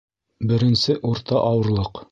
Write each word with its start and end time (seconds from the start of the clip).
Беренсе 0.51 0.97
урта 1.11 1.47
ауырлыҡ 1.51 2.07